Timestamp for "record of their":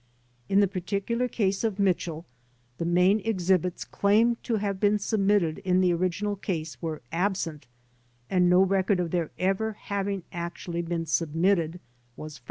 8.63-9.29